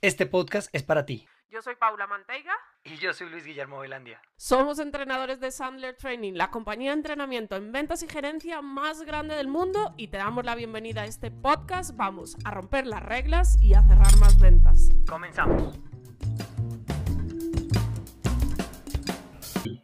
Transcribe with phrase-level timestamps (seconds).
[0.00, 1.26] este podcast es para ti.
[1.48, 2.52] Yo soy Paula Manteiga.
[2.84, 4.20] Y yo soy Luis Guillermo Velandia.
[4.36, 9.36] Somos entrenadores de Sandler Training, la compañía de entrenamiento en ventas y gerencia más grande
[9.36, 11.96] del mundo y te damos la bienvenida a este podcast.
[11.96, 14.88] Vamos a romper las reglas y a cerrar más ventas.
[15.08, 15.78] Comenzamos.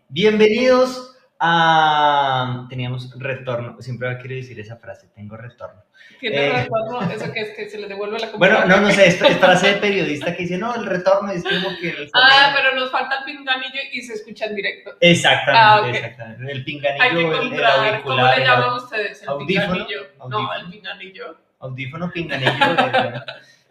[0.09, 1.12] Bienvenidos
[1.45, 2.67] a...
[2.71, 3.77] Teníamos retorno.
[3.83, 5.83] Siempre quiero decir esa frase, tengo retorno.
[6.21, 7.11] ¿Tiene eh, retorno?
[7.11, 9.75] ¿Eso que es que se le devuelve la Bueno, no, no sé, es, frase de
[9.81, 11.91] periodista que dice, no, el retorno es como que...
[11.91, 14.93] El ah, pero nos falta el pinganillo y se escucha en directo.
[15.01, 16.53] Exactamente, ah, exactamente.
[16.53, 19.23] El pinganillo, Hay que el, ¿cómo le llaman ustedes?
[19.23, 20.01] El audífono, pinganillo.
[20.29, 21.37] No, el pinganillo.
[21.59, 22.53] Audífono, pinganillo.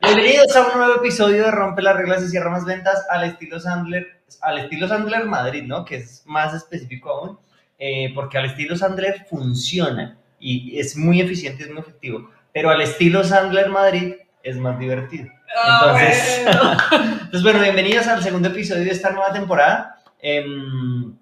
[0.01, 3.59] Bienvenidos a un nuevo episodio de Rompe las reglas y cierra más ventas al estilo
[3.59, 5.85] Sandler, al estilo Sandler Madrid, ¿no?
[5.85, 7.39] Que es más específico aún,
[7.83, 12.79] eh, porque al estilo Sandler funciona y es muy eficiente, es muy efectivo, pero al
[12.79, 15.31] estilo Sandler Madrid es más divertido.
[15.57, 16.77] Ah, entonces, bueno.
[17.13, 19.99] entonces, bueno, bienvenidos al segundo episodio de esta nueva temporada.
[20.19, 21.17] Em,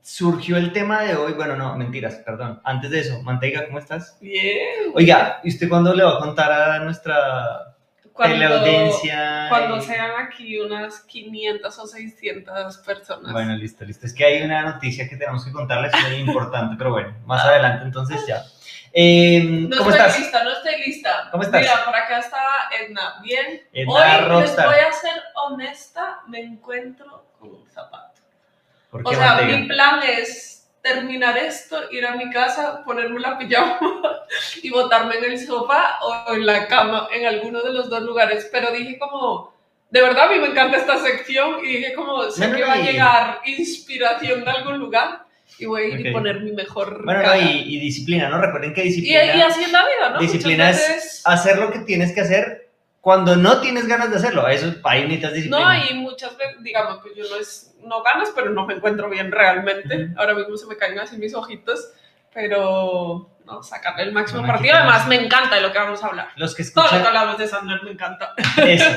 [0.00, 2.60] surgió el tema de hoy, bueno, no, mentiras, perdón.
[2.62, 4.18] Antes de eso, Manteiga, ¿cómo estás?
[4.20, 4.92] Bien.
[4.94, 7.69] Oiga, ¿y usted cuándo le va a contar a nuestra
[8.16, 9.46] teleaudiencia?
[9.48, 13.32] Cuando sean aquí unas 500 o 600 personas.
[13.32, 14.06] Bueno, listo, listo.
[14.06, 17.84] Es que hay una noticia que tenemos que contarles muy importante, pero bueno, más adelante
[17.84, 18.42] entonces ya.
[18.92, 20.18] Eh, no ¿Cómo estoy estás?
[20.20, 21.28] lista, no estoy lista.
[21.30, 21.60] ¿Cómo estás?
[21.60, 22.38] Mira, por acá está
[22.80, 23.14] Edna.
[23.22, 23.62] Bien.
[23.72, 24.68] Edna Hoy Rockstar.
[24.68, 28.20] les voy a ser honesta, me encuentro con un zapato.
[28.90, 29.58] ¿Por O sea, Manteiga?
[29.58, 30.49] mi plan es
[30.82, 33.78] terminar esto, ir a mi casa, ponerme la pijama
[34.62, 38.48] y botarme en el sofá o en la cama, en alguno de los dos lugares.
[38.50, 39.54] Pero dije como,
[39.90, 42.64] de verdad a mí me encanta esta sección y dije como, sé No, no, que
[42.64, 45.24] va a y- llegar inspiración de algún lugar
[45.58, 46.06] y voy a ir Ok.
[46.06, 47.38] y poner mi mejor Bueno, no, cara.
[47.38, 48.40] y, y disciplina, ¿no?
[48.40, 50.18] Recuerden que Y, disciplina, y así en la vida, ¿no?
[50.20, 52.69] disciplina Muchas es veces- hacer lo que tienes que hacer
[53.00, 54.46] cuando no tienes ganas de hacerlo.
[54.48, 55.78] Eso, ahí necesitas disciplina.
[55.78, 59.08] No, y muchas veces, digamos, pues yo no es, no ganas, pero no me encuentro
[59.08, 60.04] bien realmente.
[60.04, 60.20] Ujú.
[60.20, 61.92] Ahora mismo se me caen así mis ojitos,
[62.34, 64.76] pero no, sacarle el máximo No, aquí partido.
[64.76, 66.28] Además, me encanta de lo que vamos a hablar.
[66.36, 68.34] Los que Todo lo escuchan que hablamos de Sandler me encanta.
[68.58, 68.90] eso.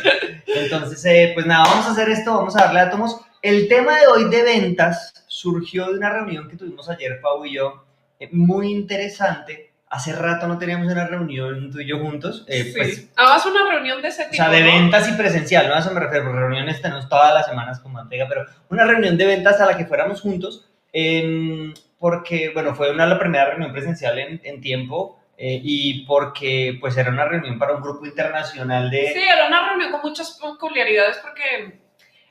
[0.47, 3.21] Entonces, eh, pues nada, vamos a hacer esto, vamos a darle átomos.
[3.41, 7.55] El tema de hoy de ventas surgió de una reunión que tuvimos ayer, Pau y
[7.55, 7.85] yo,
[8.19, 9.72] eh, muy interesante.
[9.93, 12.45] Hace rato no teníamos una reunión tú y yo juntos.
[12.47, 12.73] eh, sí.
[12.75, 14.35] pues, Además, una reunión de ese O tipo.
[14.43, 14.65] sea, de ¿no?
[14.65, 15.75] ventas y presencial, ¿no?
[15.75, 19.25] A eso me refiero, reuniones tenemos todas las semanas con Manteiga, pero una reunión de
[19.27, 24.17] ventas a la que fuéramos juntos, em, porque, bueno, fue una la primera reunión presencial
[24.17, 29.13] en, en tiempo eh, y porque, pues, era una reunión para un grupo internacional de...
[29.13, 31.82] Sí, era una reunión con muchas peculiaridades porque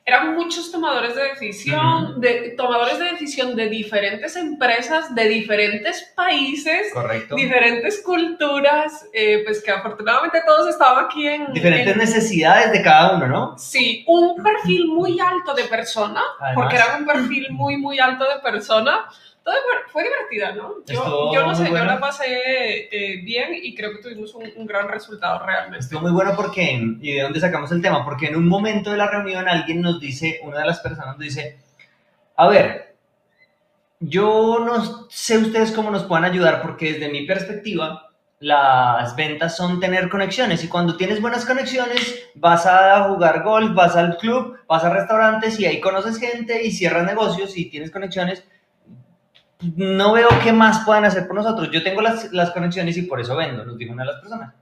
[0.05, 2.19] eran muchos tomadores de decisión, Ujú.
[2.19, 6.91] de, tomadores de decisión de diferentes empresas, de diferentes países.
[6.93, 7.35] Correcto.
[7.35, 11.53] diferentes culturas, eh, pues que afortunadamente todos estaban aquí en...
[11.53, 13.57] Diferentes en- necesidades de cada uno, ¿no?
[13.57, 16.55] Sí, un perfil muy alto de persona, Además.
[16.55, 19.05] porque era un perfil muy, muy alto de persona.
[19.43, 19.55] Todo
[19.91, 20.75] fue- divertida, ¿no?
[20.85, 22.25] Yo, yo no sé, yo la pasé
[22.91, 25.79] eh, bien y creo que tuvimos un, un gran resultado realmente.
[25.79, 28.05] Estuvo muy bueno porque, ¿y de dónde sacamos el tema?
[28.05, 31.19] Porque en un momento de la reunión alguien nos dice, una de las personas nos
[31.19, 31.57] dice,
[32.37, 32.95] a ver,
[33.99, 38.09] yo no sé ustedes cómo nos puedan ayudar porque desde mi perspectiva
[38.39, 43.95] las ventas son tener conexiones y cuando tienes buenas conexiones vas a jugar golf, vas
[43.95, 48.43] al club, vas a restaurantes y ahí conoces gente y cierras negocios y tienes conexiones.
[49.75, 51.69] No veo qué más puedan hacer por nosotros.
[51.71, 54.53] Yo tengo las, las conexiones y por eso vendo, nos dijo una de las personas.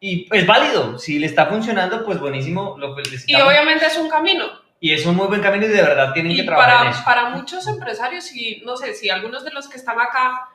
[0.00, 4.46] Y es válido, si le está funcionando, pues buenísimo, lo Y obviamente es un camino.
[4.80, 7.04] Y es un muy buen camino y de verdad tienen que trabajar en para, eso.
[7.04, 10.48] para muchos empresarios, y no sé, si algunos de los que están acá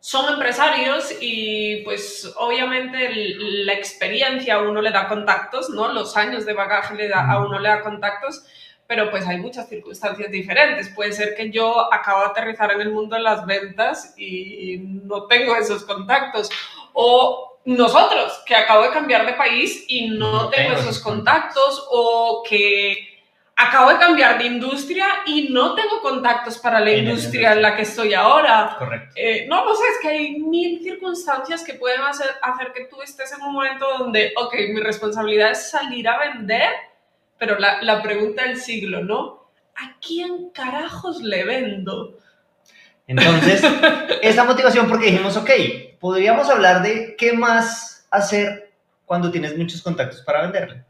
[0.00, 5.92] son empresarios y pues obviamente el- la experiencia a uno le da contactos, ¿no?
[5.92, 8.44] Los años de bagaje le da, a uno le da contactos,
[8.90, 10.88] pero pues hay muchas circunstancias diferentes.
[10.88, 15.28] Puede ser que yo acabo de aterrizar en el mundo de las ventas y no
[15.28, 16.50] tengo esos contactos.
[16.92, 21.86] O nosotros, que acabo de cambiar de país y no, tengo, esos contactos.
[21.88, 23.22] O que
[23.54, 27.82] acabo de cambiar de industria y no tengo contactos para la industria en la que
[27.82, 28.74] estoy ahora.
[28.76, 29.12] Correcto.
[29.14, 33.00] Eh, no, no sé, es que hay mil circunstancias que pueden hacer, hacer que tú
[33.02, 36.72] estés en un momento donde, ok, mi responsabilidad es salir a vender,
[37.40, 39.50] pero la, la pregunta del siglo, ¿no?
[39.74, 42.16] ¿A quién carajos le vendo?
[43.08, 43.60] Entonces,
[44.22, 45.50] esa motivación porque dijimos, ok,
[45.98, 48.70] podríamos hablar de qué más hacer
[49.04, 50.84] cuando tienes muchos contactos para venderle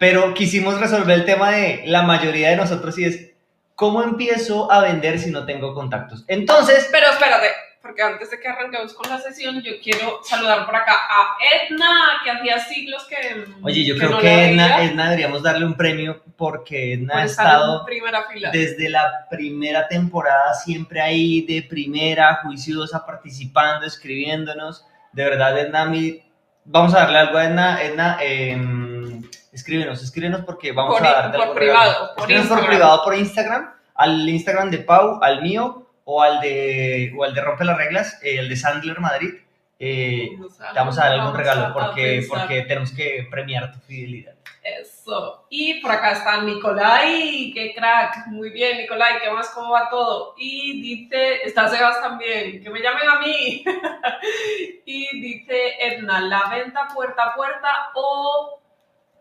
[0.00, 3.32] pero quisimos resolver el tema de la mayoría de nosotros y es,
[3.74, 6.24] ¿cómo empiezo a vender si no tengo contactos?
[6.26, 6.88] Entonces...
[6.90, 7.48] Pero espérate,
[7.90, 12.20] porque antes de que arranquemos con la sesión, yo quiero saludar por acá a Edna,
[12.22, 13.46] que hacía siglos que...
[13.64, 18.26] Oye, yo creo que Edna, Edna, deberíamos darle un premio porque Edna ha estado primera
[18.32, 18.52] fila.
[18.52, 24.86] desde la primera temporada siempre ahí de primera, juiciosa, participando, escribiéndonos.
[25.10, 26.22] De verdad, Edna, mí...
[26.64, 27.82] Vamos a darle algo a Edna.
[27.82, 29.20] Edna, eh,
[29.50, 34.70] escríbenos, escríbenos porque vamos a dar por privado, por, por privado por Instagram, al Instagram
[34.70, 38.48] de Pau, al mío o al de o al de Rompe las Reglas, eh, el
[38.48, 39.34] de Sandler Madrid.
[39.78, 40.28] Eh,
[40.72, 44.34] te vamos a dar algún regalo porque, porque tenemos que premiar tu fidelidad.
[44.62, 45.46] Eso.
[45.48, 48.26] Y por acá está Nicolai, qué crack.
[48.26, 49.50] Muy bien, Nicolai, ¿qué más?
[49.50, 50.34] ¿Cómo va todo?
[50.36, 53.64] Y dice, está Sebas también, que me llamen a mí.
[54.84, 58.60] y dice Edna, la venta puerta a puerta o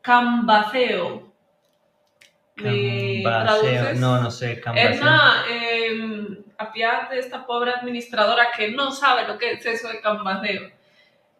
[0.01, 1.31] Cambaceo.
[2.55, 3.93] ¿Me Cambaceo.
[3.93, 4.91] No, no sé, Cambaceo.
[4.91, 6.48] Edna, eh,
[7.09, 10.69] de esta pobre administradora que no sabe lo que es eso de Cambaceo.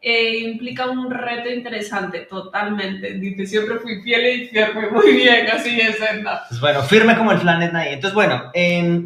[0.02, 3.16] Eh, implica un reto interesante, totalmente.
[3.16, 4.90] Dice, siempre fui fiel y firme.
[4.92, 6.44] Muy bien, así es, Edna.
[6.48, 7.86] Pues bueno, firme como el flan Edna.
[7.86, 8.50] Entonces, bueno,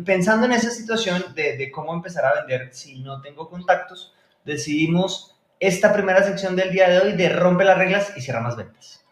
[0.06, 4.14] pensando en esa situación de, de cómo empezar a vender si no tengo contactos,
[4.46, 8.56] decidimos esta primera sección del día de hoy de rompe las reglas y cierra más
[8.56, 9.03] ventas.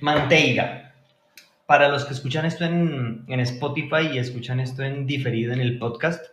[0.00, 0.94] Manteiga.
[1.66, 6.24] Para los que escuchan esto en, Spotify y escuchan esto en diferido en el podcast,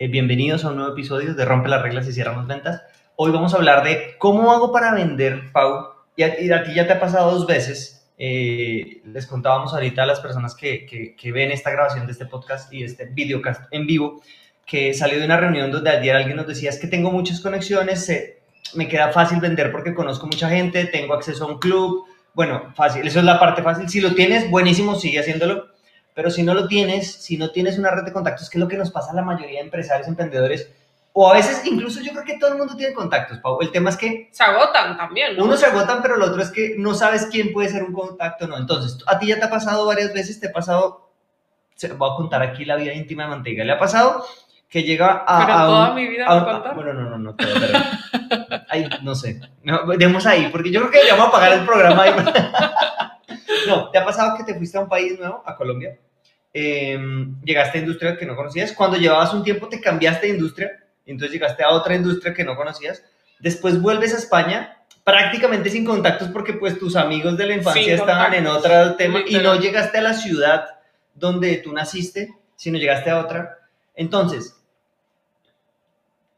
[0.00, 2.82] eh, bienvenidos a un nuevo episodio de Rompe las reglas y cierramos ventas.
[3.14, 5.90] Hoy vamos a hablar de cómo hago para vender, Pau.
[6.16, 8.10] Y a, ti ya te ha pasado dos veces.
[8.18, 12.82] Eh, les contábamos ahorita a las personas que, ven esta grabación de este podcast y
[12.82, 14.20] este videocast en vivo,
[14.66, 18.10] que salió de una reunión donde ayer alguien nos decía, es que tengo muchas conexiones,
[18.74, 22.04] me queda fácil vender porque conozco mucha gente, tengo acceso a un club,
[22.34, 23.88] bueno, fácil, eso es la parte fácil.
[23.88, 25.68] Si lo tienes, buenísimo, sigue haciéndolo.
[26.14, 28.68] Pero si no lo tienes, si no tienes una red de contactos, que es lo
[28.68, 30.70] que nos pasa a la mayoría de empresarios, emprendedores,
[31.14, 33.58] o a veces incluso yo creo que todo el mundo tiene contactos, Pau.
[33.60, 34.28] El tema es que...
[34.32, 35.44] Se agotan también, ¿no?
[35.44, 38.46] Uno se agotan, pero lo otro es que no sabes quién puede ser un contacto
[38.46, 38.56] no.
[38.56, 41.10] Entonces, a ti ya te ha pasado varias veces, te ha pasado...
[41.96, 43.64] Voy a contar aquí la vida íntima de Manteiga.
[43.64, 44.24] ¿Le ha pasado
[44.72, 45.46] que llega a.
[45.46, 47.78] Pero toda mi vida a, Bueno, no, no, no, todo, pero.
[48.70, 49.38] Ay, no sé.
[49.62, 49.80] No,
[50.24, 52.12] ahí, porque yo creo que ya vamos a pagar el programa ahí.
[53.68, 55.98] no, ¿te ha pasado que te fuiste a un país nuevo, a Colombia?
[56.54, 58.72] Em, llegaste a industria que no conocías.
[58.72, 60.70] Cuando llevabas un tiempo te cambiaste de industria,
[61.04, 63.04] entonces llegaste a otra industria que no conocías.
[63.40, 68.32] Después vuelves a España prácticamente sin contactos porque pues tus amigos de la infancia estaban
[68.32, 70.64] en otro tema y no llegaste a la ciudad
[71.14, 73.58] donde tú naciste, sino llegaste a otra.
[73.94, 74.61] Entonces,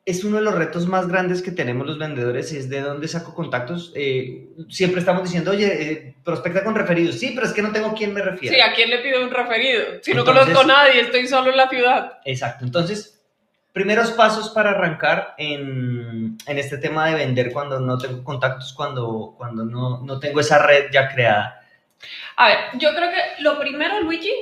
[0.06, 3.34] es uno de los retos más grandes que tenemos los vendedores, es de dónde saco
[3.34, 3.90] contactos.
[3.94, 7.18] Eh, siempre estamos diciendo, oye, eh, prospecta con referidos.
[7.18, 8.54] Sí, pero es que no tengo quién me refiere.
[8.54, 9.82] Sí, ¿a quién le pido un referido?
[10.02, 12.18] Si no conozco a nadie, estoy solo en la ciudad.
[12.26, 12.66] Exacto.
[12.66, 13.24] Entonces,
[13.72, 19.34] primeros pasos para arrancar en, en este tema de vender cuando no tengo contactos, cuando,
[19.38, 21.62] cuando no, no tengo esa red ya creada.
[22.36, 24.32] A ver, yo creo que lo primero, Luigi,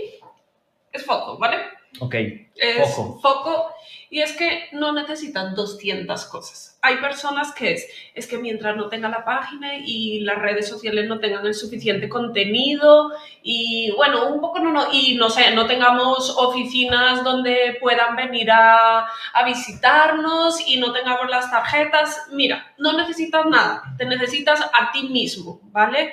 [0.90, 1.56] es foco, ¿vale?
[2.00, 2.14] Ok.
[2.56, 3.74] Es foco.
[4.10, 6.78] Y es que no necesitan 200 cosas.
[6.82, 11.08] Hay personas que es, es que mientras no tenga la página y las redes sociales
[11.08, 15.66] no tengan el suficiente contenido y bueno, un poco no, no y no sé, no
[15.66, 22.28] tengamos oficinas donde puedan venir a, a visitarnos y no tengamos las tarjetas.
[22.32, 26.12] Mira, no necesitas nada, te necesitas a ti mismo, ¿vale?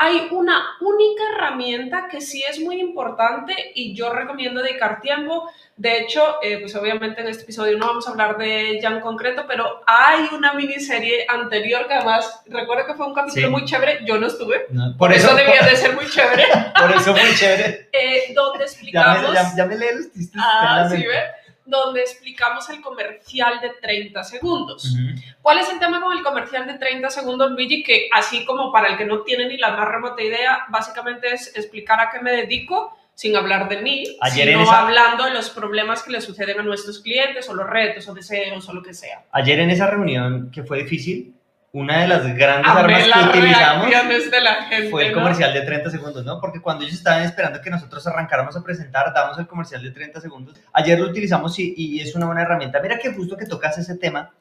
[0.00, 5.50] Hay una única herramienta que sí es muy importante y yo recomiendo dedicar tiempo.
[5.76, 9.00] De hecho, eh, pues obviamente en este episodio no vamos a hablar de ella en
[9.00, 14.04] concreto, pero hay una miniserie anterior que además recuerdo que fue un capítulo muy chévere.
[14.06, 14.66] Yo no estuve.
[14.96, 16.44] por, eso, debía de ser muy chévere.
[16.78, 17.88] por eso muy chévere.
[17.92, 19.34] eh, donde explicamos.
[19.34, 21.22] Ya me, ya, me lee los Ah, sí, ¿ve?
[21.68, 24.96] Donde explicamos el comercial de 30 segundos.
[25.42, 27.82] ¿Cuál es el tema con el comercial de 30 segundos, Luigi?
[27.82, 31.54] Que así como para el que no tiene ni la más remota idea, básicamente es
[31.56, 36.12] explicar a qué me dedico sin hablar de mí, sino hablando de los problemas que
[36.12, 39.24] le suceden a nuestros clientes o los retos o deseos o lo que sea.
[39.32, 41.34] Ayer en esa reunión que fue difícil,
[41.72, 43.90] una de las grandes armas que utilizamos
[44.30, 46.40] de la gente, fue el comercial de 30 segundos, ¿no?
[46.40, 50.20] Porque cuando ellos estaban esperando que nosotros arrancáramos a presentar, damos el comercial de 30
[50.20, 50.56] segundos.
[50.72, 52.80] Ayer lo utilizamos y, y es una buena herramienta.
[52.80, 54.32] Mira que justo que tocas ese tema,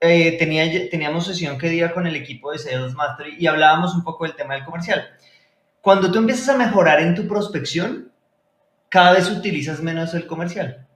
[0.00, 4.04] eh, tenía, teníamos sesión que día con el equipo de Sales Mastery y hablábamos un
[4.04, 5.08] poco del tema del comercial.
[5.80, 8.12] Cuando tú empiezas a mejorar en tu prospección,
[8.88, 10.86] cada vez utilizas menos el comercial.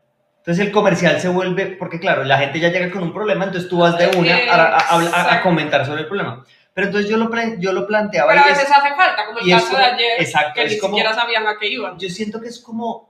[0.42, 3.70] Entonces el comercial se vuelve, porque claro, la gente ya llega con un problema, entonces
[3.70, 6.44] tú vas de una a, comentar sobre el problema.
[6.74, 8.32] Pero entonces yo lo, yo lo planteaba.
[8.32, 11.46] Pero a veces hace falta, como el caso de ayer, exacto, que ni siquiera sabían
[11.46, 11.96] a qué iban.
[11.96, 13.08] Yo siento que es como,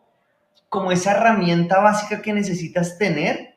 [0.69, 3.55] como esa herramienta básica que necesitas tener.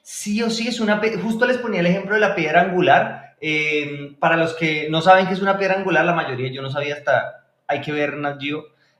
[0.00, 1.00] Sí o sí es una...
[1.20, 3.34] Justo les ponía el ejemplo de la piedra angular.
[3.40, 6.70] Eh, para los que no saben qué es una piedra angular, la mayoría yo no
[6.70, 7.48] sabía hasta...
[7.66, 8.38] Hay que ver Nat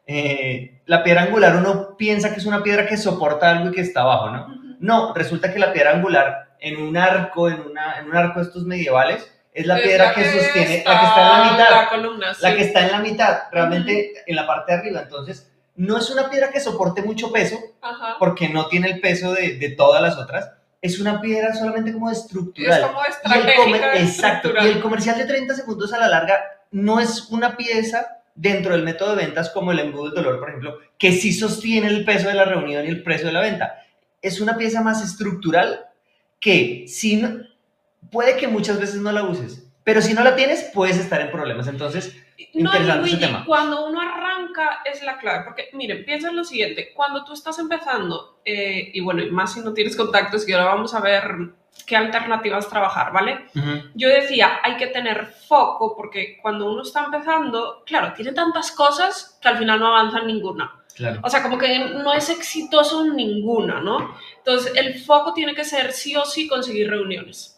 [0.07, 3.81] eh, la piedra angular uno piensa que es una piedra que soporta algo y que
[3.81, 4.47] está abajo, ¿no?
[4.79, 8.47] No, resulta que la piedra angular en un arco, en, una, en un arco de
[8.47, 11.71] estos medievales, es la piedra que, sostiene, la que está en la mitad.
[11.71, 15.01] La, columna, la que está en la mitad, realmente en la parte de arriba.
[15.03, 17.59] Entonces, no es una piedra que soporte mucho peso,
[18.19, 20.53] porque no tiene el peso de, de, todas las otras.
[20.83, 22.81] Es una piedra solamente como estructural.
[22.81, 23.97] Es como estratégica.
[23.97, 24.53] exacto.
[24.63, 26.39] Y el comercial de 30 segundos a la larga
[26.71, 30.51] no es una pieza dentro del método de ventas como el embudo del dolor, por
[30.51, 33.83] ejemplo, que sí sostiene el peso de la reunión y el precio de la venta.
[34.23, 35.87] Es una pieza más estructural
[36.39, 37.23] que si
[38.13, 41.31] puede que muchas veces no la uses, pero si no la tienes puedes estar en
[41.31, 41.67] problemas.
[41.67, 42.17] Entonces,
[42.53, 43.45] interesante ese tema.
[43.47, 47.59] Cuando uno arranca es la clave, porque miren, piensa en lo siguiente, cuando tú estás
[47.59, 51.53] empezando, eh, y bueno, y más si no tienes contactos, y ahora vamos a ver
[51.85, 53.47] qué alternativas trabajar, ¿vale?
[53.95, 59.39] Yo decía, hay que tener foco porque cuando uno está empezando, claro, tiene tantas cosas
[59.41, 60.73] que al final no avanza en ninguna.
[61.23, 64.17] O sea, como que no es exitoso en ninguna, ¿no?
[64.39, 67.57] Entonces, el foco tiene que ser sí o sí conseguir reuniones.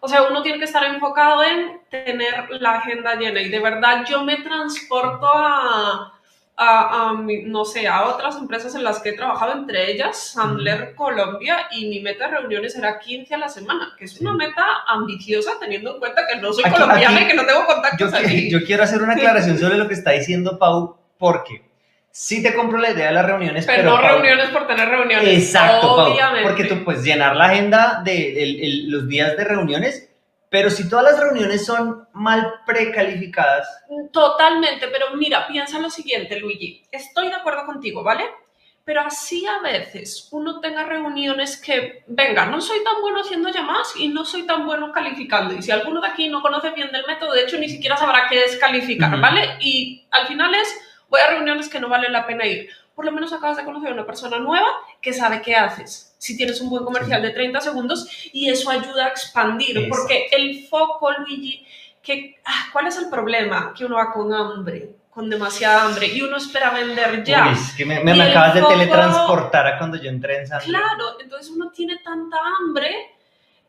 [0.00, 4.04] O sea, uno tiene que estar enfocado en tener la agenda llena y de verdad
[4.06, 6.13] yo me transporto a,
[6.56, 7.14] a,
[7.46, 11.88] no sé, a otras empresas en las que he trabajado, entre ellas Sandler Colombia, y
[11.88, 15.94] mi meta de reuniones era 15 a la semana, que es una meta ambiciosa teniendo
[15.94, 18.18] en cuenta que no soy colombiana y que no tengo contactos yo,
[18.58, 21.62] Yo quiero hacer una aclaración sobre lo que está diciendo Pau, porque
[22.10, 25.28] sí te compro la idea de las reuniones, pero, no reuniones por tener reuniones.
[25.28, 30.13] Exacto, Pau, porque tú puedes llenar la agenda de los días de reuniones
[30.54, 33.66] pero si todas las reuniones son mal precalificadas.
[34.12, 36.80] Totalmente, pero mira, piensa lo siguiente, Luigi.
[36.92, 38.22] Estoy de acuerdo contigo, ¿vale?
[38.84, 43.94] Pero así a veces uno tenga reuniones que, venga, no soy tan bueno haciendo llamadas
[43.98, 45.56] y no soy tan bueno calificando.
[45.56, 48.28] Y si alguno de aquí no conoce bien del método, de hecho ni siquiera sabrá
[48.30, 49.56] qué es calificar, ¿vale?
[49.58, 50.72] Y al final es,
[51.08, 52.70] voy a reuniones que no vale la pena ir.
[52.94, 54.68] Por lo menos acabas de conocer a una persona nueva
[55.00, 59.04] que sabe qué haces si tienes un buen comercial de 30 segundos y eso ayuda
[59.04, 61.66] a expandir, porque el foco, Luigi,
[62.02, 63.74] que, ah, ¿cuál es el problema?
[63.76, 67.52] Que uno va con hambre, con demasiada hambre y uno espera vender ya.
[67.52, 71.50] es que me, me, acabas de teletransportar a cuando yo entré en San Claro, entonces
[71.50, 73.16] uno tiene tanta hambre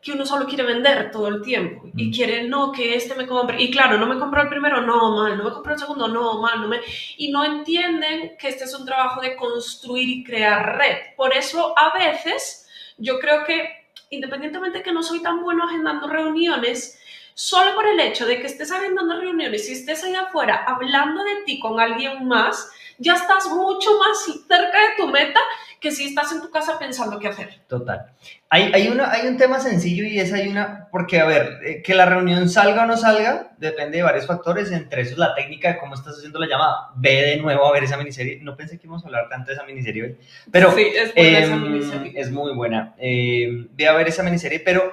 [0.06, 3.60] que uno solo quiere vender todo el tiempo y quiere, no, que este me compre.
[3.60, 6.40] Y claro, no me compró el primero, no, mal, no me compró el segundo, no,
[6.40, 6.78] mal, no me...
[7.16, 10.96] Y no entienden que este es un trabajo de construir y crear red.
[11.16, 16.06] Por eso a veces yo creo que, independientemente de que no soy tan bueno agendando
[16.06, 17.00] reuniones,
[17.34, 21.42] solo por el hecho de que estés agendando reuniones y estés ahí afuera hablando de
[21.44, 25.40] ti con alguien más, ya estás mucho más cerca de tu meta
[25.86, 27.60] que si estás en tu casa pensando qué hacer.
[27.68, 28.06] Total.
[28.50, 31.80] Hay, hay, una, hay un tema sencillo y es hay una, porque a ver, eh,
[31.80, 35.68] que la reunión salga o no salga, depende de varios factores, entre esos la técnica
[35.68, 36.90] de cómo estás haciendo la llamada.
[36.96, 38.40] Ve de nuevo a ver esa miniserie.
[38.42, 40.16] No pensé que íbamos a hablar tanto de esa miniserie hoy,
[40.50, 42.12] pero sí, es, buena esa em, miniserie.
[42.16, 42.94] es muy buena.
[42.98, 44.92] Eh, ve a ver esa miniserie, pero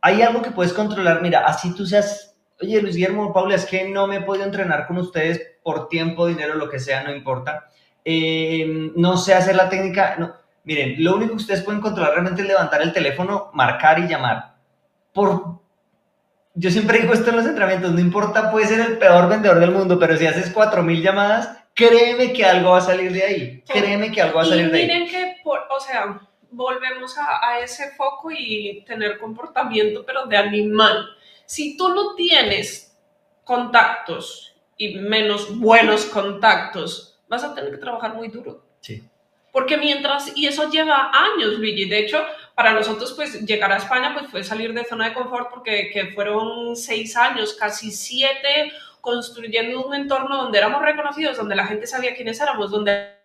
[0.00, 1.22] hay algo que puedes controlar.
[1.22, 4.88] Mira, así tú seas, oye Luis Guillermo, Paula, es que no me he podido entrenar
[4.88, 7.68] con ustedes por tiempo, dinero, lo que sea, no importa
[8.04, 10.16] eh, no sé hacer la técnica.
[10.18, 10.34] No.
[10.64, 14.54] Miren, lo único que ustedes pueden controlar realmente es levantar el teléfono, marcar y llamar.
[15.12, 15.62] Por
[16.54, 19.70] yo siempre digo esto en los entrenamientos, no importa, puede ser el peor vendedor del
[19.70, 23.64] mundo, pero si haces 4.000 llamadas, créeme que algo va a salir de ahí.
[23.66, 24.86] Créeme que algo va a salir de ahí.
[24.86, 31.08] miren que, o sea, volvemos a, a, ese foco y tener comportamiento, pero de animal.
[31.46, 32.94] Si tú no tienes
[33.44, 38.62] contactos y menos buenos contactos, vas a tener que trabajar muy duro.
[38.80, 39.02] Sí.
[39.52, 42.22] Porque mientras, y eso lleva años, Luigi, de hecho,
[42.54, 46.12] para nosotros, pues llegar a España, pues fue salir de zona de confort porque que
[46.12, 48.70] fueron seis años, casi siete,
[49.00, 53.16] construyendo un entorno donde éramos reconocidos, donde la gente sabía quiénes éramos, donde,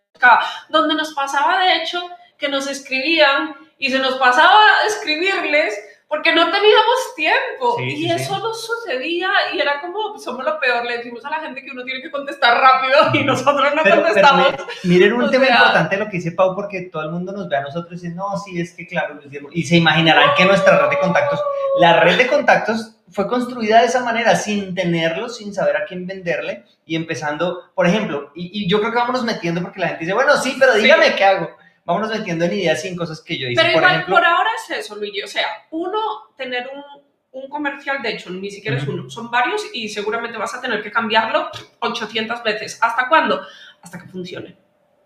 [0.69, 2.01] donde nos pasaba, de hecho,
[2.37, 7.77] que nos escribían y se nos pasaba escribirles porque no teníamos tiempo.
[7.81, 11.39] Y eso no sucedía y era como, pues, somos lo peor, le decimos a la
[11.39, 14.47] gente que uno tiene que contestar rápido y nosotros no contestamos.
[14.83, 17.61] miren un tema importante lo que dice Pau porque todo el mundo nos ve a
[17.61, 19.19] nosotros y dice, no, sí, es que claro,
[19.51, 21.41] y se imaginarán que nuestra red de contactos,
[21.79, 26.05] la red de contactos fue construida de esa manera, sin tenerlo, sin saber a quién
[26.05, 30.05] venderle y empezando, por ejemplo, y, y yo creo que vámonos metiendo porque la gente
[30.05, 31.49] dice, bueno, sí, pero dígame qué hago
[31.87, 33.61] vámonos metiendo en ideas y en cosas que yo hice.
[33.61, 35.23] Pero por igual, por ahora es eso, Luigi.
[35.23, 35.99] O sea, uno,
[36.35, 37.01] tener un,
[37.31, 40.83] un comercial, de hecho, ni siquiera es uno, son varios y seguramente vas a tener
[40.83, 42.77] que cambiarlo 800 veces.
[42.81, 43.41] ¿Hasta cuándo?
[43.81, 44.57] Hasta que funcione.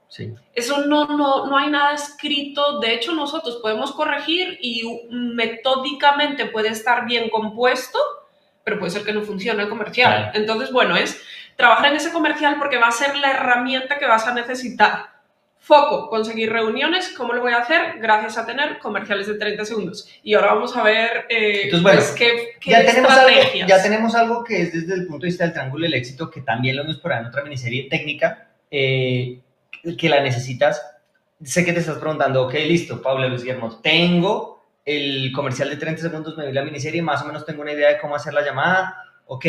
[0.08, 0.34] Sí.
[0.54, 2.80] Eso no, no, no hay nada escrito.
[2.80, 8.00] De hecho, nosotros podemos corregir y metódicamente puede estar bien compuesto,
[8.64, 10.32] pero puede ser que no funcione el comercial.
[10.34, 11.22] Entonces, bueno, es
[11.56, 15.21] trabajar en ese comercial porque va a ser la herramienta que vas a necesitar.
[15.64, 17.14] Foco, conseguir reuniones.
[17.16, 18.00] ¿Cómo lo voy a hacer?
[18.00, 20.10] Gracias a tener comerciales de 30 segundos.
[20.24, 23.38] Y ahora vamos a ver eh, pues, qué, ya tenemos Algo,
[23.68, 26.42] ya tenemos algo que es desde el punto de vista del triángulo del éxito, que
[26.42, 29.40] también lo hemos explorado en otra miniserie técnica, eh,
[30.00, 30.84] que la necesitas.
[31.44, 36.02] Sé que te estás preguntando, ok, listo, Paula Luis Guillermo, tengo el comercial de 30
[36.02, 38.44] segundos, me doy la miniserie, más o menos tengo una idea de cómo hacer la
[38.44, 38.98] llamada.
[39.28, 39.46] Ok,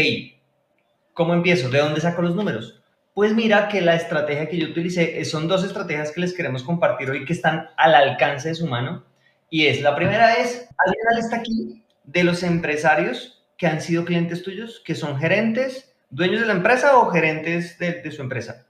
[1.14, 1.70] ¿cómo empiezo?
[1.70, 2.81] ¿De dónde saco los números?
[3.14, 6.62] Pues mira que la estrategia que yo utilicé eh, son dos estrategias que les queremos
[6.62, 9.04] compartir hoy que están al alcance de su mano.
[9.50, 14.42] Y es, la primera es, alguien está aquí de los empresarios que han sido clientes
[14.42, 18.66] tuyos, que son gerentes, dueños de la empresa o gerentes de, su empresa.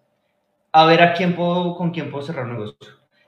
[0.72, 2.76] A ver a quién puedo, con quién puedo cerrar negocio.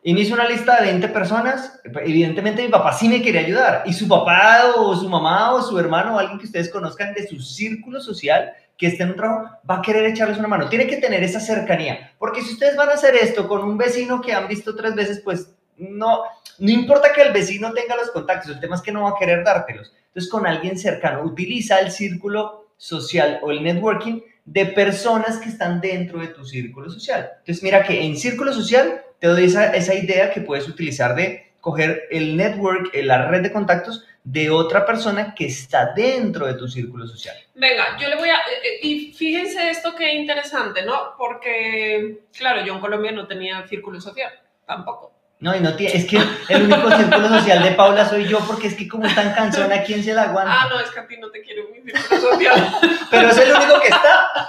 [0.03, 1.81] Y me hizo una lista de 20 personas.
[1.85, 3.85] Evidentemente mi papá sí me quería ayudar.
[3.87, 7.27] Y su papá o su mamá o su hermano o alguien que ustedes conozcan de
[7.27, 10.69] su círculo social que esté en un trabajo, va a querer echarles una mano.
[10.69, 14.21] Tiene que tener esa cercanía, porque si ustedes van a hacer esto con un vecino
[14.21, 16.23] que han visto tres veces, pues no,
[16.59, 19.19] no importa que el vecino tenga los contactos, el tema es que no va a
[19.19, 19.93] querer dártelos.
[20.09, 25.81] Entonces, con alguien cercano, utiliza el círculo social o el networking de personas que están
[25.81, 27.31] dentro de tu círculo social.
[27.39, 31.53] Entonces, mira que en círculo social te doy esa, esa idea que puedes utilizar de
[31.61, 36.67] coger el network, la red de contactos de otra persona que está dentro de tu
[36.67, 37.37] círculo social.
[37.55, 38.37] Venga, yo le voy a...
[38.37, 41.15] Eh, eh, y fíjense esto que interesante, ¿no?
[41.19, 44.33] Porque, claro, yo en Colombia no tenía círculo social,
[44.67, 45.13] tampoco.
[45.41, 46.17] No, y no tiene, es que
[46.49, 49.83] el único círculo social de Paula soy yo, porque es que como es tan cansona,
[49.83, 50.63] ¿quién se la aguanta?
[50.63, 52.79] Ah, no, es que a ti no te quiero mi círculo social.
[53.11, 54.49] pero es el único que está.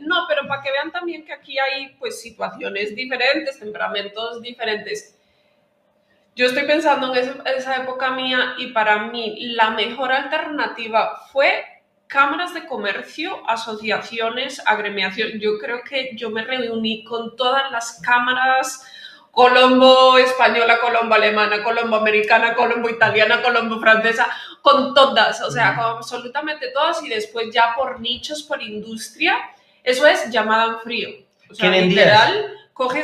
[0.00, 5.18] No, pero para que vean también que aquí hay pues situaciones diferentes, temperamentos diferentes.
[6.36, 11.64] Yo estoy pensando en esa, época mía y para mí la mejor alternativa fue
[12.06, 15.40] cámaras de comercio, asociaciones, agremiación.
[15.40, 18.86] Yo creo que yo me reuní con todas las cámaras
[19.30, 24.26] Colombo española, Colombo alemana, Colombo americana, Colombo italiana, Colombo francesa,
[24.60, 29.36] con todas, o sea, con absolutamente todas y después ya por nichos, por industria,
[29.82, 31.08] eso es llamada en frío.
[31.50, 32.50] O sea, literal,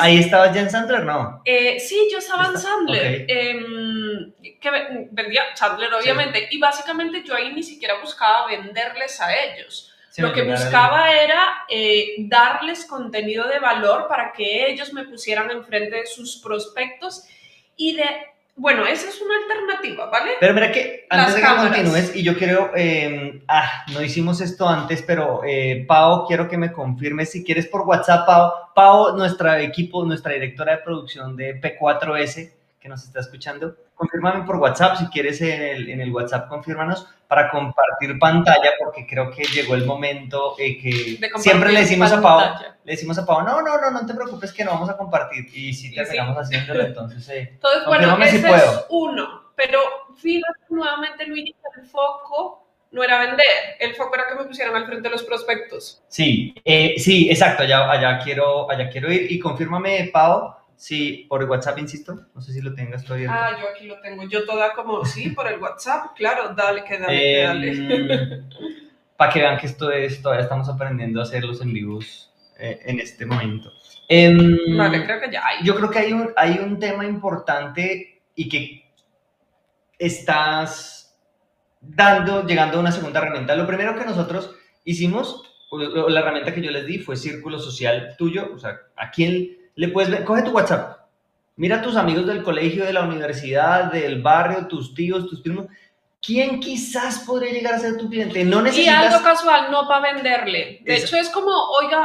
[0.00, 1.40] ¿Ahí estabas ya en Sandler, no?
[1.44, 3.24] Eh, sí, yo estaba en Sandler.
[3.28, 4.70] Em, que
[5.10, 6.48] vendía Sandler, obviamente.
[6.50, 9.92] Y básicamente yo ahí ni siquiera buscaba venderles a ellos.
[10.18, 15.96] Lo que buscaba era eh, darles contenido de valor para que ellos me pusieran enfrente
[15.96, 17.24] de sus prospectos
[17.74, 18.04] y de
[18.54, 20.32] bueno, esa es una alternativa, ¿vale?
[20.38, 24.68] Pero mira que antes de que continúes, y yo quiero, em, ah, no hicimos esto
[24.68, 29.60] antes, pero eh, Pau, quiero que me confirmes si quieres por WhatsApp, Pau, Pau, nuestra
[29.62, 35.06] equipo, nuestra directora de producción de P4S, que nos está escuchando, confírmame por WhatsApp, si
[35.06, 39.86] quieres en el, en el WhatsApp, confírmanos para compartir pantalla, porque creo que llegó el
[39.86, 42.40] momento eh, que siempre le decimos a Pau,
[42.82, 45.46] le decimos a Pau, no, no, no, no te preocupes que no vamos a compartir,
[45.54, 48.56] y si te sigamos haciéndolo, entonces, eh, entonces bueno, ese si puedo.
[48.56, 49.78] es uno, pero
[50.16, 53.46] fíjate nuevamente, Luigi, el foco no era vender,
[53.78, 56.02] el foco era que me pusieran al frente de los prospectos.
[56.08, 61.44] Sí, eh, sí, exacto, allá, allá, quiero, allá quiero ir, y confírmame, Pau, Sí, por
[61.44, 62.26] WhatsApp, insisto.
[62.34, 63.28] No sé si lo tengas todavía.
[63.30, 64.24] Ah, yo aquí lo tengo.
[64.24, 66.06] Yo toda como, sí, por el WhatsApp.
[66.16, 68.42] Claro, dale, que dale, que dale.
[69.16, 72.80] Para que vean que esto es, todavía estamos aprendiendo a hacer los en vivos eh,
[72.84, 73.72] en este momento.
[74.08, 75.64] Em, vale, creo que ya hay.
[75.64, 78.84] Yo creo que hay un, hay un tema importante y que
[79.96, 81.16] estás
[81.80, 83.54] dando, llegando a una segunda herramienta.
[83.54, 88.16] Lo primero que nosotros hicimos, o la herramienta que yo les di fue círculo social
[88.18, 90.24] tuyo, o sea, ¿a quién le puedes ver?
[90.24, 90.98] Coge tu WhatsApp,
[91.56, 95.66] mira a tus amigos del colegio, de la universidad, del barrio, tus tíos, tus primos,
[96.20, 98.44] ¿quién quizás podría llegar a ser tu cliente?
[98.44, 98.94] No necesitas...
[99.02, 100.80] Y algo casual, no para venderle.
[100.84, 102.04] De hecho, es como, oiga,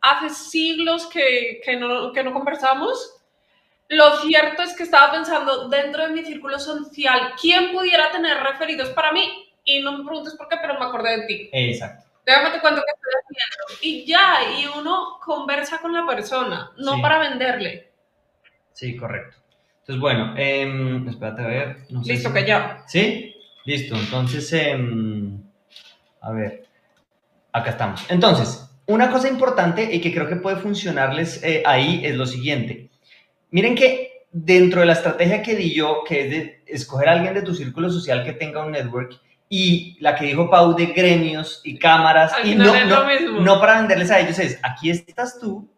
[0.00, 3.14] hace siglos que, que, no, que no conversamos.
[3.88, 8.90] Lo cierto es que estaba pensando dentro de mi círculo social, ¿quién pudiera tener referidos
[8.90, 9.46] para mí?
[9.64, 11.50] Y no me preguntes por qué, pero me acordé de ti.
[11.52, 12.04] Exacto.
[12.26, 12.97] Déjame te cuento haciendo.
[13.82, 17.92] Y ya, y uno conversa con la persona, no para venderle.
[18.72, 19.36] Sí, correcto.
[19.80, 21.76] Entonces, bueno, eh, espérate a ver.
[22.04, 22.84] Listo, que ya.
[22.86, 23.34] ¿Sí?
[23.64, 23.96] Listo.
[23.96, 25.42] Entonces, em,
[26.20, 26.64] a ver.
[27.52, 28.04] Acá estamos.
[28.10, 32.90] Entonces, una cosa importante y que creo que puede funcionarles eh, ahí es lo siguiente.
[33.50, 37.34] Miren que dentro de la estrategia que di yo, que es de escoger a alguien
[37.34, 41.60] de tu círculo social que tenga un network, y la que dijo Pau de gremios
[41.64, 42.72] y cámaras, y no,
[43.40, 45.68] no, para venderles a ellos, es aquí estás tú,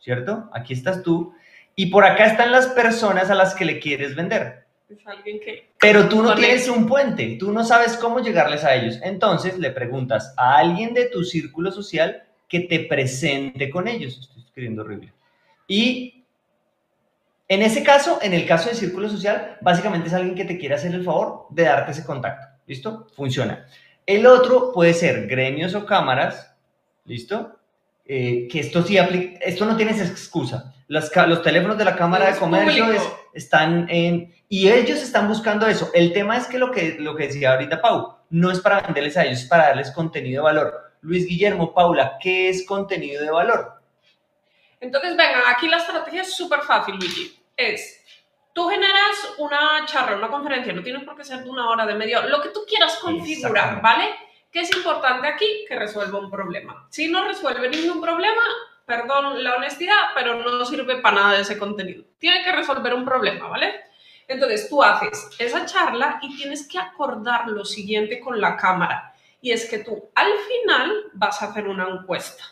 [0.00, 0.50] ¿cierto?
[0.52, 1.34] Aquí estás tú,
[1.76, 4.64] y por acá están las personas a las que le quieres vender.
[4.88, 5.70] Es alguien que...
[5.80, 8.98] Pero tú no tienes un puente, tú no sabes cómo llegarles a ellos.
[9.02, 14.18] Entonces le preguntas a alguien de tu círculo social que te presente con ellos.
[14.20, 15.12] Estoy escribiendo horrible.
[15.66, 16.24] Y
[17.48, 20.76] en ese caso, en el caso del círculo social, básicamente es alguien que te quiere
[20.76, 22.53] hacer el favor de darte ese contacto.
[22.66, 23.06] ¿Listo?
[23.14, 23.66] Funciona.
[24.06, 26.54] El otro puede ser gremios o cámaras.
[27.04, 27.58] ¿Listo?
[28.06, 30.74] Eh, que esto sí aplica, esto no tienes excusa.
[30.88, 32.86] Los, los teléfonos de la Cámara de Comercio
[33.32, 35.90] están en, y ellos están buscando eso.
[35.94, 39.16] El tema es que lo que, lo que decía ahorita Pau, no es para venderles
[39.16, 40.92] a ellos, es para darles contenido de valor.
[41.00, 43.80] Luis Guillermo, Paula, ¿qué es contenido de valor?
[44.80, 47.38] Entonces, vengan, aquí la estrategia es súper fácil, Luigi.
[47.56, 48.03] Es,
[48.54, 51.94] tú generas una charla, una conferencia, no tiene por qué ser de una hora, de
[51.94, 54.14] media lo que tú quieras configurar, ¿vale?
[54.50, 55.64] ¿Qué es importante aquí?
[55.68, 56.86] Que resuelva un problema.
[56.88, 58.42] Si no resuelve ningún problema,
[58.86, 62.04] perdón la honestidad, pero no sirve para nada de ese contenido.
[62.18, 63.74] Tiene que resolver un problema, ¿vale?
[64.28, 69.12] Entonces tú haces esa charla y tienes que acordar lo siguiente con la cámara.
[69.40, 72.44] Y es que tú al final vas a hacer una encuesta.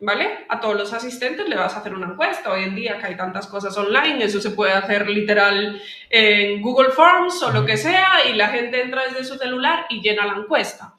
[0.00, 0.44] ¿Vale?
[0.48, 2.50] A todos los asistentes le vas a hacer una encuesta.
[2.50, 5.80] Hoy en día que hay tantas cosas online, eso se puede hacer literal
[6.10, 10.02] en Google Forms o lo que sea y la gente entra desde su celular y
[10.02, 10.94] llena la encuesta.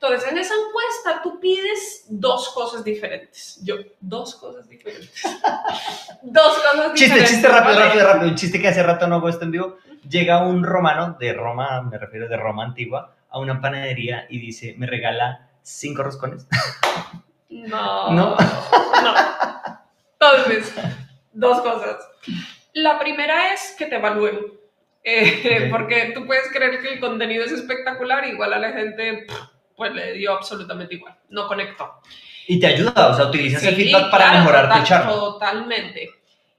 [0.00, 3.60] Entonces, en esa encuesta tú pides dos cosas diferentes.
[3.64, 5.22] Yo, dos cosas diferentes.
[6.22, 7.00] dos cosas diferentes.
[7.00, 8.30] Chiste, chiste rápido, rápido, rápido.
[8.30, 9.76] Un chiste que hace rato no hago esto en vivo.
[10.08, 14.74] Llega un romano de Roma, me refiero de Roma antigua, a una panadería y dice,
[14.78, 16.46] ¿me regala cinco roscones?
[17.48, 18.12] No.
[18.12, 18.36] ¿No?
[19.02, 19.14] No.
[20.20, 20.74] Entonces,
[21.32, 21.96] dos cosas.
[22.74, 24.58] La primera es que te evalúen.
[25.04, 29.26] Eh, porque tú puedes creer que el contenido es espectacular, igual a la gente
[29.78, 32.00] pues le dio absolutamente igual, no conectó.
[32.48, 35.10] Y te ayuda, o sea, utilizas el feedback para mejorar tu charla.
[35.12, 36.10] Totalmente.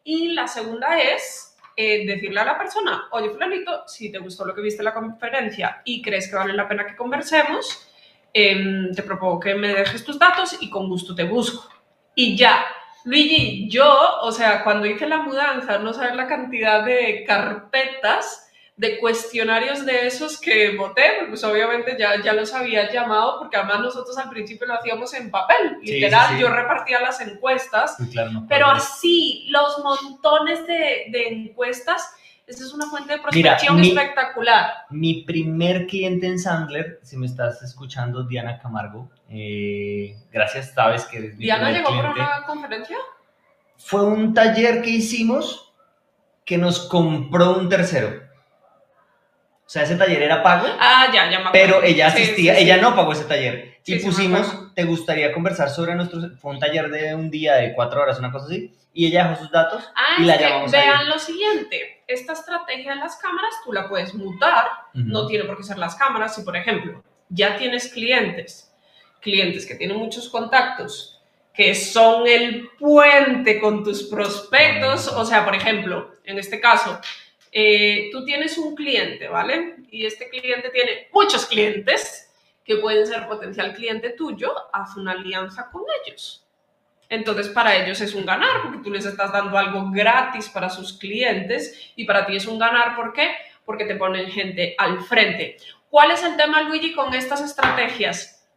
[0.05, 4.55] Y la segunda es eh, decirle a la persona, oye, fulanito, si te gustó lo
[4.55, 7.88] que viste en la conferencia y crees que vale la pena que conversemos,
[8.33, 11.69] em, te propongo que me dejes tus datos y con gusto te busco.
[12.15, 12.65] Y ya,
[13.05, 18.97] Luigi, yo, o sea, cuando hice la mudanza, no sabes la cantidad de carpetas de
[18.97, 24.17] cuestionarios de esos que voté, pues obviamente ya, ya los había llamado, porque además nosotros
[24.17, 27.97] al principio lo hacíamos en papel, literal, yo repartía las encuestas,
[28.47, 32.09] pero así, los montones de, de encuestas,
[32.49, 34.85] esa es una fuente de prospección espectacular.
[34.89, 41.19] Mi primer cliente en Sandler, si me estás escuchando, Diana Camargo, eh, gracias, sabes que
[41.19, 42.97] eres mi ¿Diana llegó por una conferencia?
[43.77, 45.73] Fue un taller que hicimos
[46.43, 48.23] que nos compró un tercero.
[49.65, 50.65] O sea, ese taller era pago.
[50.79, 53.78] Ah, ya, ya me Pero ella asistía, ella no pagó ese taller.
[53.95, 56.19] Y pusimos, ¿te gustaría conversar sobre nuestro...
[56.37, 58.73] Fue un taller de un día, de cuatro horas, una cosa así.
[58.93, 62.99] Y ella dejó sus datos ah, y la llamamos Vean lo siguiente, esta estrategia de
[62.99, 66.35] las cámaras tú la puedes mutar, no tiene por qué ser las cámaras.
[66.35, 68.73] Si, por ejemplo, ya tienes clientes,
[69.21, 71.21] clientes que tienen muchos contactos,
[71.53, 76.99] que son el puente con tus prospectos, o sea, por ejemplo, en este caso,
[77.51, 79.75] eh, tú tienes un cliente, ¿vale?
[79.91, 82.28] Y este cliente tiene muchos clientes
[82.69, 86.45] que pueden ser potencial cliente tuyo, haz una alianza con ellos.
[87.09, 90.93] Entonces, para ellos es un ganar, porque tú les estás dando algo gratis para sus
[90.93, 93.31] clientes y para ti es un ganar, ¿por qué?
[93.65, 95.57] Porque te ponen gente al frente.
[95.89, 98.47] ¿Cuál es el tema, Luigi, con estas estrategias?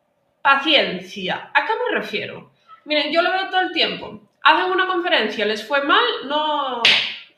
[0.42, 1.50] Paciencia.
[1.54, 2.52] ¿A qué me refiero?
[2.84, 4.20] Miren, yo lo veo todo el tiempo.
[4.42, 6.82] Hacen una conferencia, les fue mal, no,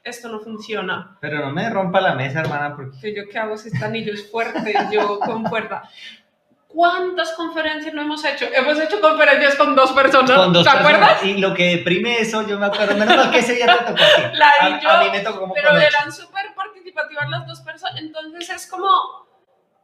[0.02, 1.18] esto no funciona.
[1.20, 3.14] Pero no me rompa la mesa, hermana, porque...
[3.14, 4.74] ¿Yo qué hago si este anillo es fuerte?
[4.90, 5.84] Yo con fuerza.
[6.74, 8.46] ¿Cuántas conferencias no hemos hecho?
[8.52, 10.96] Hemos hecho conferencias con dos personas, Con dos ¿te personas.
[10.96, 11.24] acuerdas?
[11.24, 14.02] Y lo que deprime eso, yo me acuerdo, menos mal que ese día te tocó
[14.02, 14.22] a ti.
[14.37, 17.96] La a, yo, a mí me tocó como Pero eran súper participativas las dos personas,
[18.00, 18.88] entonces es como,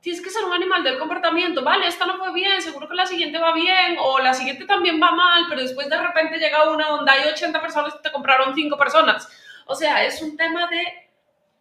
[0.01, 3.07] tienes que ser un animal del comportamiento, vale, esta no fue bien, seguro que la
[3.07, 6.89] siguiente va bien, o la siguiente también va mal, pero después de repente llega una
[6.89, 9.29] donde hay 80 personas y te compraron 5 personas.
[9.67, 10.83] O sea, es un tema de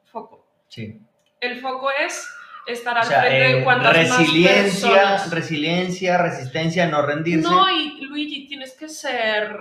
[0.05, 0.47] foco.
[0.69, 0.99] Sí.
[1.39, 2.27] El foco es
[2.73, 7.47] estar al O sea, frente de eh, cuantas resiliencia, más resiliencia, resistencia, no rendirse.
[7.49, 9.57] No, y Luigi, tienes que ser,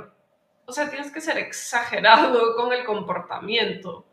[0.66, 4.04] o sea, tienes que ser exagerado con el comportamiento.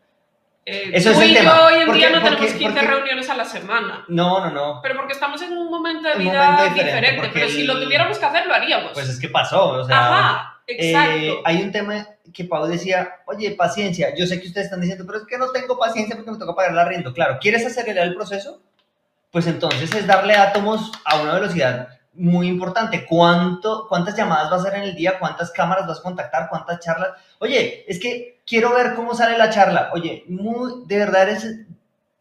[0.68, 1.56] Eh, Eso es el tema.
[1.56, 4.04] yo hoy en día no porque- tenemos 15 porque- reuniones a la semana.
[4.08, 4.80] no, no, no.
[4.82, 6.84] Pero porque estamos en un momento de vida momento diferente.
[7.12, 8.90] diferente, pero si el- lo tuviéramos que hacer, lo haríamos.
[8.92, 9.96] Pues es que pasó, o sea...
[9.96, 11.12] Ajá, exacto.
[11.18, 15.04] Eh, hay un tema que Pau decía, oye, paciencia, yo sé que ustedes están diciendo,
[15.06, 17.12] pero es que no tengo paciencia porque me toca pagar el arriendo.
[17.14, 18.60] Claro, ¿quieres acelerar el proceso?
[19.36, 23.04] Pues entonces es darle átomos a una velocidad muy importante.
[23.04, 25.18] ¿Cuánto, ¿Cuántas llamadas vas a hacer en el día?
[25.18, 26.48] ¿Cuántas cámaras vas a contactar?
[26.48, 27.10] ¿Cuántas charlas?
[27.38, 29.90] Oye, es que quiero ver cómo sale la charla.
[29.92, 31.54] Oye, muy, de verdad eres,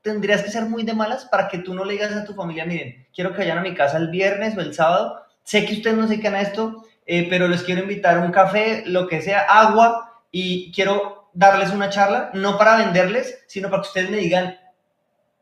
[0.01, 2.65] tendrías que ser muy de malas para que tú no le digas a tu familia,
[2.65, 5.23] miren, quiero que vayan a mi casa el viernes o el sábado.
[5.41, 8.33] Sé que ustedes no se quedan a esto, eh, pero les quiero invitar a un
[8.33, 13.83] café, lo que sea, agua, y quiero darles una charla, no para venderles, sino para
[13.83, 14.57] que ustedes me digan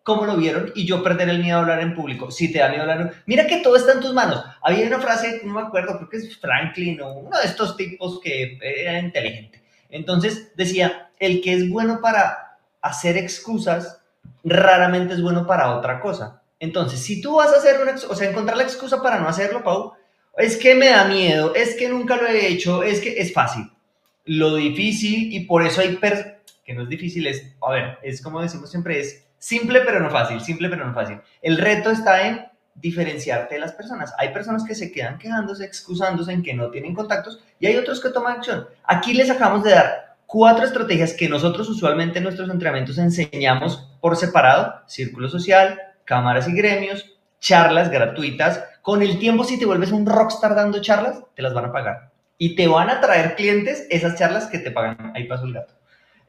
[0.04, 2.30] cómo lo vieron y yo perder el miedo a hablar en público.
[2.30, 3.14] Si te da miedo hablar.
[3.26, 4.44] Mira que todo está en tus manos.
[4.62, 8.20] Había una frase, no me acuerdo, creo que es Franklin o uno de estos tipos
[8.20, 9.64] que era inteligente.
[9.90, 14.02] Entonces decía, el que es bueno para hacer excusas,
[14.44, 16.42] raramente es bueno para otra cosa.
[16.60, 19.64] Entonces, si tú vas a hacer una, o sea, encontrar la excusa para no hacerlo,
[19.64, 19.94] Pau,
[20.38, 23.70] es que me da miedo, es que nunca lo he hecho, es que es fácil.
[24.26, 26.00] Lo difícil, y por eso hay,
[26.66, 30.10] que no es difícil, es, a ver, es como decimos siempre, es simple pero no
[30.10, 31.20] fácil, simple pero no fácil.
[31.42, 34.14] El reto está en diferenciarte de las personas.
[34.18, 38.00] Hay personas que se quedan quejándose, excusándose en que no tienen contactos y hay otros
[38.00, 38.66] que toman acción.
[38.86, 44.16] Aquí les acabamos de dar cuatro estrategias que nosotros usualmente en nuestros entrenamientos enseñamos por
[44.16, 47.06] separado, círculo social, cámaras y gremios,
[47.42, 48.64] charlas gratuitas.
[48.82, 52.12] Con el tiempo, si te vuelves un rockstar dando charlas, te las van a pagar.
[52.38, 55.12] Y te van a traer clientes esas charlas que te pagan.
[55.14, 55.74] Ahí pasó el gato.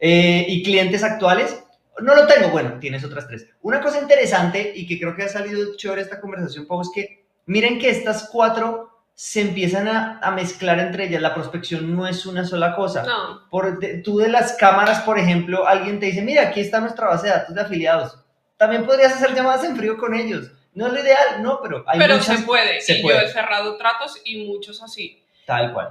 [0.01, 1.64] Eh, y clientes actuales,
[2.01, 2.49] no lo tengo.
[2.51, 3.47] Bueno, tienes otras tres.
[3.63, 7.25] Una cosa interesante y que creo que ha salido chévere esta conversación, Pau, es que
[7.47, 11.23] miren que estas cuatro se empiezan a, a mezclar entre ellas.
[11.23, 13.05] La prospección no es una sola cosa.
[13.05, 16.81] No, Por, de- tú de las cámaras, por ejemplo, alguien te dice, mira, aquí está
[16.81, 18.19] nuestra base de datos de afiliados.
[18.57, 20.51] También podrías hacer llamadas en frío con ellos.
[20.75, 22.39] No es lo ideal, no, pero hay pero muchas...
[22.41, 22.81] se puede.
[22.81, 23.21] se y puede.
[23.21, 25.23] yo he cerrado tratos y muchos así.
[25.47, 25.91] Tal cual.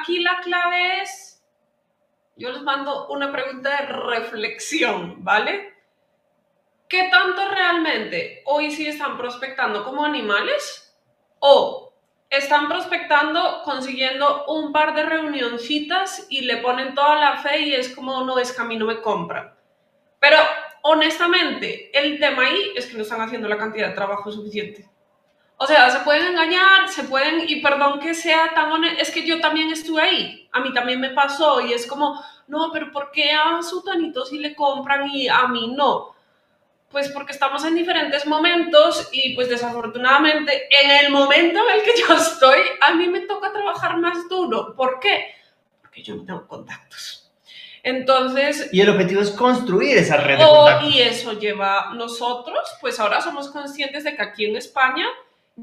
[0.00, 1.29] Aquí la clave es,
[2.36, 5.74] yo les mando una pregunta de reflexión, ¿vale?
[6.88, 10.96] ¿Qué tanto realmente hoy sí están prospectando como animales?
[11.38, 11.92] ¿O
[12.28, 17.94] están prospectando consiguiendo un par de reunioncitas y le ponen toda la fe y es
[17.94, 19.54] como, no, es que a mí no me compran?
[20.18, 20.36] Pero
[20.82, 24.88] honestamente, el tema ahí es que no están haciendo la cantidad de trabajo suficiente.
[25.62, 29.26] O sea, se pueden engañar, se pueden, y perdón que sea tan honesto, es que
[29.26, 32.18] yo también estuve ahí, a mí también me pasó, y es como,
[32.48, 36.14] no, pero ¿por qué a Sutanito sí le compran y a mí no?
[36.90, 41.92] Pues porque estamos en diferentes momentos y pues desafortunadamente en el momento en el que
[42.08, 44.74] yo estoy, a mí me toca trabajar más duro.
[44.74, 45.26] ¿Por qué?
[45.82, 47.30] Porque yo no tengo contactos.
[47.82, 50.94] Entonces, Y el objetivo es construir esa red de Oh, contactos.
[50.94, 55.06] y eso lleva nosotros, pues ahora somos conscientes de que aquí en España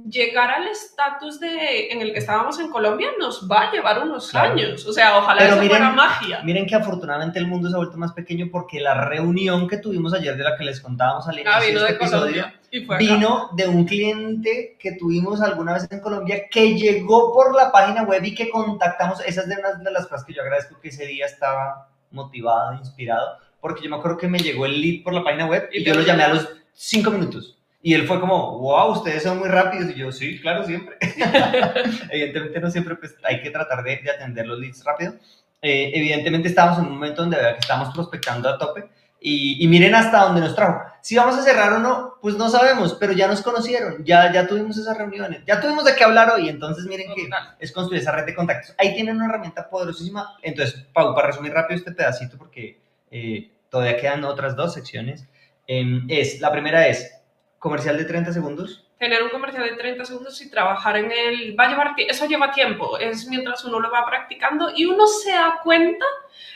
[0.09, 4.31] llegar al estatus de en el que estábamos en Colombia nos va a llevar unos
[4.31, 4.51] Claro.
[4.53, 4.85] años.
[4.85, 6.41] O sea, ojalá Pero eso miren- fuera magia.
[6.43, 10.13] Miren que afortunadamente el mundo se ha vuelto más pequeño porque la reunión que tuvimos
[10.13, 12.59] ayer de la que les contábamos al inicio Ah, vino de de este episodio Colombia
[12.71, 17.55] y fue vino de un cliente que tuvimos alguna vez en Colombia que llegó por
[17.55, 19.19] la página web y que contactamos.
[19.25, 22.73] Esa es de una de las cosas que yo agradezco que ese día estaba motivado,
[22.73, 25.79] inspirado, porque yo me acuerdo que me llegó el lead por la página web y,
[25.81, 27.56] Y yo lo llamé a los cinco minutos.
[27.87, 29.91] Y él fue como, wow, ustedes son muy rápidos.
[29.91, 30.97] Y yo, sí, claro, siempre.
[32.09, 35.13] evidentemente no siempre pues, hay que tratar de, de atender los leads rápido.
[35.61, 38.89] Eh, evidentemente estábamos en un momento donde que estábamos prospectando a tope.
[39.21, 40.81] y, y, miren hasta dónde nos trajo.
[41.01, 44.45] Si vamos a cerrar o no, pues no sabemos, pero ya nos conocieron, ya, ya
[44.45, 47.29] tuvimos esas reuniones, ya tuvimos de qué hablar hoy, entonces miren que
[47.61, 48.75] es construir esa red de contactos.
[48.77, 50.35] Ahí tienen una herramienta poderosísima.
[50.41, 55.25] Entonces, Pau, para resumir rápido este pedacito, porque eh, todavía quedan otras dos secciones,
[55.69, 57.16] eh, es, la primera es
[57.59, 61.65] comercial de 30 segundos, tener un comercial de 30 segundos y trabajar en él va
[61.65, 65.59] a llevar eso lleva tiempo es mientras uno lo va practicando y uno se da
[65.63, 66.05] cuenta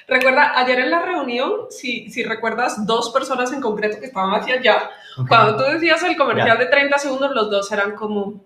[0.07, 4.55] recuerda ayer en la reunión si, si recuerdas dos personas en concreto que estaban hacia
[4.55, 4.89] allá
[5.27, 8.43] cuando tú decías el comercial de 30 segundos los dos eran como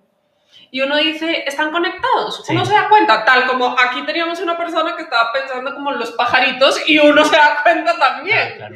[0.71, 2.43] y uno dice, están conectados.
[2.49, 6.11] Uno se da cuenta, tal como aquí teníamos una persona que estaba pensando como los
[6.11, 8.55] pajaritos y uno se da cuenta también.
[8.57, 8.75] claro.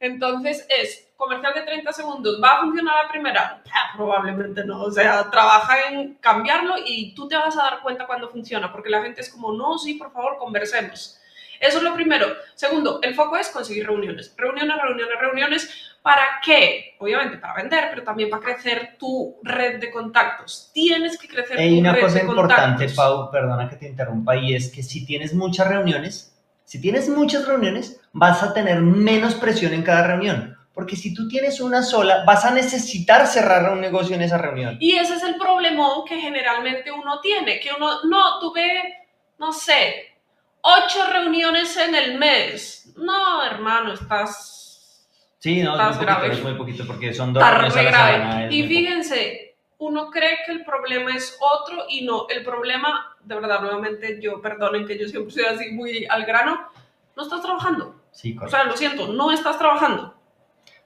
[0.00, 3.62] Entonces es comercial de 30 segundos, ¿va a funcionar la primera?
[3.96, 8.28] probablemente no, o sea, trabaja en cambiarlo y tú te vas a dar cuenta cuando
[8.28, 11.20] funciona, porque la gente es como, no, sí, por favor, conversemos.
[11.60, 12.26] Eso es lo primero.
[12.54, 14.34] Segundo, el foco es conseguir reuniones.
[14.36, 15.96] Reuniones, reuniones, reuniones.
[16.02, 16.96] ¿Para qué?
[16.98, 20.70] Obviamente para vender, pero también para crecer tu red de contactos.
[20.74, 24.82] Tienes que crecer Hay una cosa importante, Pau, perdona que te interrumpa, y es que
[24.82, 30.06] si tienes muchas reuniones, si tienes muchas reuniones, vas a tener menos presión en cada
[30.06, 30.53] reunión.
[30.74, 34.76] Porque si tú tienes una sola, vas a necesitar cerrar un negocio en esa reunión.
[34.80, 39.06] Y ese es el problemón que generalmente uno tiene, que uno, no, tuve,
[39.38, 40.16] no sé,
[40.60, 42.92] ocho reuniones en el mes.
[42.96, 45.06] No, hermano, estás...
[45.38, 48.52] Sí, no, es, muy poquito, es muy poquito porque son dos reuniones a la semana.
[48.52, 53.60] Y fíjense, uno cree que el problema es otro y no, el problema de verdad,
[53.60, 56.68] nuevamente, yo perdonen que yo siempre soy así muy al grano,
[57.16, 58.00] no estás trabajando.
[58.12, 58.56] Sí, correcto.
[58.56, 60.14] O sea, lo siento, no estás trabajando.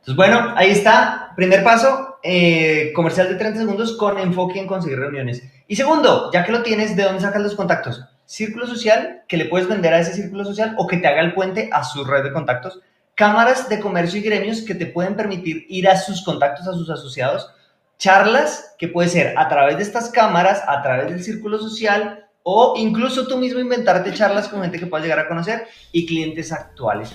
[0.01, 1.33] Entonces, bueno, ahí está.
[1.37, 5.43] Primer paso, eh, comercial de 30 segundos con enfoque en conseguir reuniones.
[5.67, 8.05] Y segundo, ya que lo tienes, ¿de dónde sacas los contactos?
[8.25, 11.35] Círculo social, que le puedes vender a ese círculo social o que te haga el
[11.35, 12.81] puente a su red de contactos.
[13.15, 16.91] Cámaras de comercio y gremios que te pueden permitir ir a sus contactos, a sus
[16.91, 17.51] asociados.
[17.99, 22.75] Charlas, que puede ser a través de estas cámaras, a través del círculo social, o
[22.77, 27.15] incluso tú mismo inventarte charlas con gente que puedas llegar a conocer y clientes actuales.